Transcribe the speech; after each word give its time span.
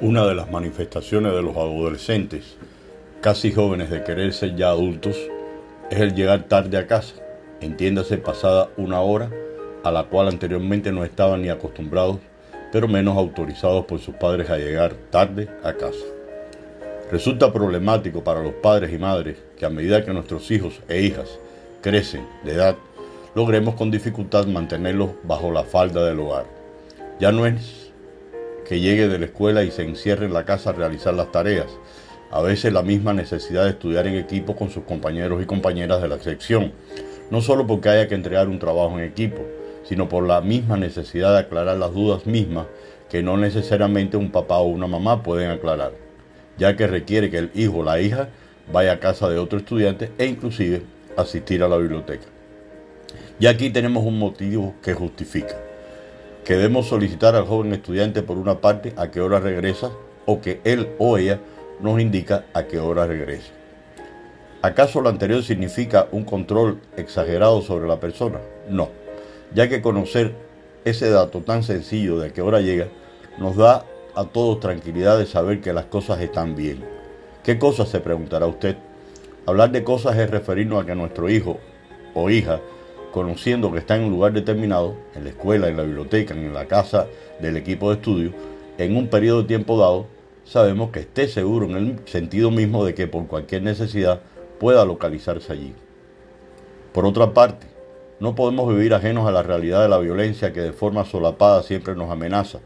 Una 0.00 0.24
de 0.26 0.36
las 0.36 0.48
manifestaciones 0.48 1.32
de 1.32 1.42
los 1.42 1.56
adolescentes, 1.56 2.56
casi 3.20 3.50
jóvenes 3.50 3.90
de 3.90 4.04
querer 4.04 4.32
ser 4.32 4.54
ya 4.54 4.68
adultos, 4.68 5.16
es 5.90 5.98
el 5.98 6.14
llegar 6.14 6.44
tarde 6.44 6.78
a 6.78 6.86
casa, 6.86 7.16
entiéndase 7.60 8.16
pasada 8.18 8.68
una 8.76 9.00
hora 9.00 9.28
a 9.82 9.90
la 9.90 10.04
cual 10.04 10.28
anteriormente 10.28 10.92
no 10.92 11.02
estaban 11.02 11.42
ni 11.42 11.48
acostumbrados, 11.48 12.18
pero 12.70 12.86
menos 12.86 13.16
autorizados 13.16 13.86
por 13.86 13.98
sus 13.98 14.14
padres 14.14 14.48
a 14.50 14.56
llegar 14.56 14.94
tarde 15.10 15.48
a 15.64 15.72
casa. 15.72 16.04
Resulta 17.10 17.52
problemático 17.52 18.22
para 18.22 18.40
los 18.40 18.52
padres 18.52 18.92
y 18.92 18.98
madres 18.98 19.38
que 19.58 19.66
a 19.66 19.70
medida 19.70 20.04
que 20.04 20.12
nuestros 20.12 20.48
hijos 20.52 20.80
e 20.88 21.02
hijas 21.02 21.40
crecen 21.82 22.24
de 22.44 22.52
edad, 22.52 22.76
logremos 23.34 23.74
con 23.74 23.90
dificultad 23.90 24.46
mantenerlos 24.46 25.10
bajo 25.24 25.50
la 25.50 25.64
falda 25.64 26.04
del 26.04 26.20
hogar. 26.20 26.46
Ya 27.18 27.32
no 27.32 27.46
es 27.46 27.87
que 28.68 28.80
llegue 28.80 29.08
de 29.08 29.18
la 29.18 29.24
escuela 29.24 29.64
y 29.64 29.70
se 29.70 29.82
encierre 29.82 30.26
en 30.26 30.34
la 30.34 30.44
casa 30.44 30.70
a 30.70 30.72
realizar 30.74 31.14
las 31.14 31.32
tareas. 31.32 31.68
A 32.30 32.42
veces 32.42 32.70
la 32.70 32.82
misma 32.82 33.14
necesidad 33.14 33.64
de 33.64 33.70
estudiar 33.70 34.06
en 34.06 34.16
equipo 34.16 34.54
con 34.54 34.68
sus 34.68 34.84
compañeros 34.84 35.42
y 35.42 35.46
compañeras 35.46 36.02
de 36.02 36.08
la 36.08 36.18
sección. 36.18 36.72
No 37.30 37.40
solo 37.40 37.66
porque 37.66 37.88
haya 37.88 38.08
que 38.08 38.14
entregar 38.14 38.46
un 38.48 38.58
trabajo 38.58 38.98
en 38.98 39.04
equipo, 39.04 39.40
sino 39.84 40.10
por 40.10 40.26
la 40.26 40.42
misma 40.42 40.76
necesidad 40.76 41.32
de 41.32 41.38
aclarar 41.38 41.78
las 41.78 41.94
dudas 41.94 42.26
mismas 42.26 42.66
que 43.08 43.22
no 43.22 43.38
necesariamente 43.38 44.18
un 44.18 44.30
papá 44.30 44.58
o 44.58 44.66
una 44.66 44.86
mamá 44.86 45.22
pueden 45.22 45.50
aclarar, 45.50 45.92
ya 46.58 46.76
que 46.76 46.86
requiere 46.86 47.30
que 47.30 47.38
el 47.38 47.50
hijo 47.54 47.78
o 47.78 47.82
la 47.82 47.98
hija 48.00 48.28
vaya 48.70 48.92
a 48.92 49.00
casa 49.00 49.30
de 49.30 49.38
otro 49.38 49.58
estudiante 49.58 50.12
e 50.18 50.26
inclusive 50.26 50.82
asistir 51.16 51.62
a 51.62 51.68
la 51.68 51.78
biblioteca. 51.78 52.26
Y 53.40 53.46
aquí 53.46 53.70
tenemos 53.70 54.04
un 54.04 54.18
motivo 54.18 54.74
que 54.82 54.92
justifica 54.92 55.67
que 56.48 56.82
solicitar 56.82 57.36
al 57.36 57.44
joven 57.44 57.74
estudiante 57.74 58.22
por 58.22 58.38
una 58.38 58.62
parte 58.62 58.94
a 58.96 59.10
qué 59.10 59.20
hora 59.20 59.38
regresa 59.38 59.90
o 60.24 60.40
que 60.40 60.62
él 60.64 60.88
o 60.96 61.18
ella 61.18 61.40
nos 61.78 62.00
indica 62.00 62.46
a 62.54 62.62
qué 62.62 62.78
hora 62.78 63.06
regresa. 63.06 63.52
¿Acaso 64.62 65.02
lo 65.02 65.10
anterior 65.10 65.42
significa 65.42 66.08
un 66.10 66.24
control 66.24 66.80
exagerado 66.96 67.60
sobre 67.60 67.86
la 67.86 68.00
persona? 68.00 68.38
No, 68.70 68.88
ya 69.52 69.68
que 69.68 69.82
conocer 69.82 70.32
ese 70.86 71.10
dato 71.10 71.42
tan 71.42 71.62
sencillo 71.62 72.18
de 72.18 72.28
a 72.28 72.32
qué 72.32 72.40
hora 72.40 72.62
llega 72.62 72.88
nos 73.36 73.54
da 73.54 73.84
a 74.14 74.24
todos 74.24 74.58
tranquilidad 74.58 75.18
de 75.18 75.26
saber 75.26 75.60
que 75.60 75.74
las 75.74 75.84
cosas 75.84 76.18
están 76.22 76.56
bien. 76.56 76.82
¿Qué 77.44 77.58
cosas 77.58 77.90
se 77.90 78.00
preguntará 78.00 78.46
usted? 78.46 78.78
Hablar 79.44 79.70
de 79.70 79.84
cosas 79.84 80.16
es 80.16 80.30
referirnos 80.30 80.82
a 80.82 80.86
que 80.86 80.94
nuestro 80.94 81.28
hijo 81.28 81.58
o 82.14 82.30
hija 82.30 82.58
conociendo 83.12 83.72
que 83.72 83.78
está 83.78 83.96
en 83.96 84.04
un 84.04 84.10
lugar 84.10 84.32
determinado, 84.32 84.94
en 85.14 85.24
la 85.24 85.30
escuela, 85.30 85.68
en 85.68 85.76
la 85.76 85.82
biblioteca, 85.82 86.34
en 86.34 86.52
la 86.52 86.66
casa 86.66 87.06
del 87.40 87.56
equipo 87.56 87.90
de 87.90 87.96
estudio, 87.96 88.32
en 88.78 88.96
un 88.96 89.08
periodo 89.08 89.42
de 89.42 89.48
tiempo 89.48 89.78
dado, 89.78 90.06
sabemos 90.44 90.90
que 90.90 91.00
esté 91.00 91.28
seguro 91.28 91.66
en 91.66 91.76
el 91.76 91.98
sentido 92.06 92.50
mismo 92.50 92.84
de 92.84 92.94
que 92.94 93.06
por 93.06 93.26
cualquier 93.26 93.62
necesidad 93.62 94.20
pueda 94.58 94.84
localizarse 94.84 95.52
allí. 95.52 95.74
Por 96.92 97.06
otra 97.06 97.34
parte, 97.34 97.66
no 98.20 98.34
podemos 98.34 98.68
vivir 98.68 98.94
ajenos 98.94 99.28
a 99.28 99.30
la 99.30 99.42
realidad 99.42 99.82
de 99.82 99.88
la 99.88 99.98
violencia 99.98 100.52
que 100.52 100.60
de 100.60 100.72
forma 100.72 101.04
solapada 101.04 101.62
siempre 101.62 101.94
nos 101.94 102.10
amenaza 102.10 102.58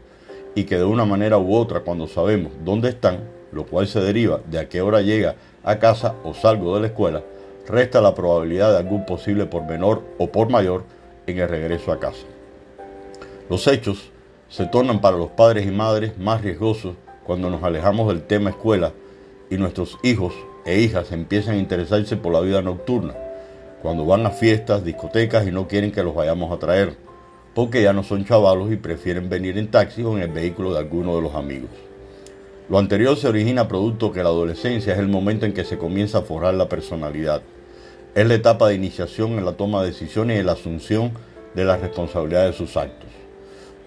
y 0.55 0.63
que 0.63 0.77
de 0.77 0.83
una 0.83 1.05
manera 1.05 1.37
u 1.37 1.55
otra 1.55 1.81
cuando 1.81 2.07
sabemos 2.07 2.51
dónde 2.63 2.89
están, 2.89 3.19
lo 3.51 3.65
cual 3.65 3.87
se 3.87 3.99
deriva 3.99 4.39
de 4.49 4.59
a 4.59 4.69
qué 4.69 4.81
hora 4.81 5.01
llega 5.01 5.35
a 5.63 5.77
casa 5.77 6.15
o 6.23 6.33
salgo 6.33 6.75
de 6.75 6.81
la 6.81 6.87
escuela, 6.87 7.23
resta 7.67 8.01
la 8.01 8.13
probabilidad 8.13 8.71
de 8.71 8.77
algún 8.77 9.05
posible 9.05 9.45
por 9.45 9.63
menor 9.63 10.03
o 10.17 10.27
por 10.31 10.49
mayor 10.49 10.83
en 11.27 11.39
el 11.39 11.49
regreso 11.49 11.91
a 11.91 11.99
casa. 11.99 12.25
Los 13.49 13.67
hechos 13.67 14.11
se 14.49 14.65
tornan 14.65 15.01
para 15.01 15.17
los 15.17 15.31
padres 15.31 15.65
y 15.65 15.71
madres 15.71 16.17
más 16.17 16.41
riesgosos 16.41 16.95
cuando 17.23 17.49
nos 17.49 17.63
alejamos 17.63 18.07
del 18.07 18.23
tema 18.23 18.49
escuela 18.49 18.91
y 19.49 19.57
nuestros 19.57 19.97
hijos 20.03 20.33
e 20.65 20.79
hijas 20.79 21.11
empiezan 21.11 21.55
a 21.55 21.59
interesarse 21.59 22.17
por 22.17 22.33
la 22.33 22.41
vida 22.41 22.61
nocturna, 22.61 23.13
cuando 23.81 24.05
van 24.05 24.25
a 24.25 24.29
fiestas, 24.29 24.83
discotecas 24.83 25.45
y 25.47 25.51
no 25.51 25.67
quieren 25.67 25.91
que 25.91 26.03
los 26.03 26.15
vayamos 26.15 26.51
a 26.51 26.59
traer, 26.59 26.95
porque 27.53 27.81
ya 27.81 27.93
no 27.93 28.03
son 28.03 28.25
chavalos 28.25 28.71
y 28.71 28.77
prefieren 28.77 29.29
venir 29.29 29.57
en 29.57 29.69
taxi 29.69 30.03
o 30.03 30.15
en 30.17 30.23
el 30.23 30.31
vehículo 30.31 30.73
de 30.73 30.79
alguno 30.79 31.15
de 31.15 31.21
los 31.21 31.35
amigos. 31.35 31.69
Lo 32.69 32.79
anterior 32.79 33.17
se 33.17 33.27
origina 33.27 33.67
producto 33.67 34.13
que 34.13 34.23
la 34.23 34.29
adolescencia 34.29 34.93
es 34.93 34.99
el 34.99 35.09
momento 35.09 35.45
en 35.45 35.51
que 35.51 35.65
se 35.65 35.77
comienza 35.77 36.19
a 36.19 36.21
forjar 36.21 36.53
la 36.53 36.69
personalidad. 36.69 37.41
Es 38.15 38.25
la 38.25 38.35
etapa 38.35 38.69
de 38.69 38.75
iniciación 38.75 39.37
en 39.37 39.43
la 39.43 39.57
toma 39.57 39.81
de 39.81 39.87
decisiones 39.87 40.39
y 40.39 40.43
la 40.43 40.53
asunción 40.53 41.11
de 41.55 41.65
la 41.65 41.75
responsabilidad 41.75 42.45
de 42.45 42.53
sus 42.53 42.77
actos. 42.77 43.09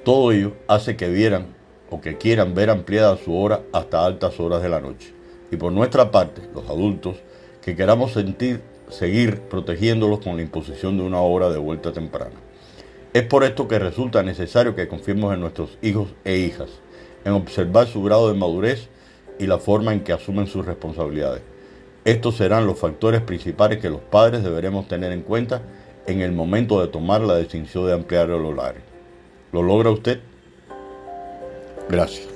Todo 0.04 0.30
ello 0.30 0.52
hace 0.68 0.94
que 0.94 1.08
vieran 1.08 1.54
o 1.88 2.02
que 2.02 2.18
quieran 2.18 2.54
ver 2.54 2.68
ampliada 2.68 3.16
su 3.16 3.34
hora 3.34 3.62
hasta 3.72 4.04
altas 4.04 4.38
horas 4.40 4.62
de 4.62 4.68
la 4.68 4.80
noche. 4.80 5.14
Y 5.50 5.56
por 5.56 5.72
nuestra 5.72 6.10
parte, 6.10 6.42
los 6.54 6.68
adultos, 6.68 7.16
que 7.62 7.76
queramos 7.76 8.12
sentir, 8.12 8.60
seguir 8.90 9.40
protegiéndolos 9.40 10.20
con 10.20 10.36
la 10.36 10.42
imposición 10.42 10.98
de 10.98 11.02
una 11.02 11.22
hora 11.22 11.48
de 11.48 11.58
vuelta 11.58 11.92
temprana. 11.92 12.36
Es 13.14 13.22
por 13.22 13.42
esto 13.42 13.66
que 13.68 13.78
resulta 13.78 14.22
necesario 14.22 14.76
que 14.76 14.86
confiemos 14.86 15.32
en 15.32 15.40
nuestros 15.40 15.78
hijos 15.80 16.08
e 16.24 16.36
hijas 16.36 16.68
en 17.26 17.32
observar 17.32 17.88
su 17.88 18.02
grado 18.02 18.32
de 18.32 18.38
madurez 18.38 18.88
y 19.38 19.46
la 19.46 19.58
forma 19.58 19.92
en 19.92 20.00
que 20.00 20.12
asumen 20.12 20.46
sus 20.46 20.64
responsabilidades. 20.64 21.42
Estos 22.04 22.36
serán 22.36 22.66
los 22.66 22.78
factores 22.78 23.20
principales 23.20 23.80
que 23.80 23.90
los 23.90 24.00
padres 24.00 24.44
deberemos 24.44 24.86
tener 24.86 25.10
en 25.10 25.22
cuenta 25.22 25.60
en 26.06 26.20
el 26.20 26.30
momento 26.30 26.80
de 26.80 26.86
tomar 26.86 27.20
la 27.20 27.34
decisión 27.34 27.86
de 27.86 27.94
ampliar 27.94 28.30
el 28.30 28.44
horario. 28.44 28.80
¿Lo 29.52 29.60
logra 29.60 29.90
usted? 29.90 30.20
Gracias. 31.88 32.35